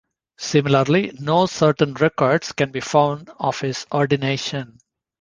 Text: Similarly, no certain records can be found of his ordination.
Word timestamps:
Similarly, 0.39 1.11
no 1.19 1.45
certain 1.45 1.93
records 1.93 2.53
can 2.53 2.71
be 2.71 2.79
found 2.79 3.29
of 3.39 3.59
his 3.59 3.85
ordination. 3.91 4.79